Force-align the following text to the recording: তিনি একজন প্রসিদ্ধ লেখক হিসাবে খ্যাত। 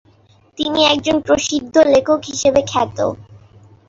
তিনি 0.57 0.79
একজন 0.85 1.15
প্রসিদ্ধ 1.19 1.75
লেখক 1.93 2.19
হিসাবে 2.25 2.61
খ্যাত। 2.67 2.97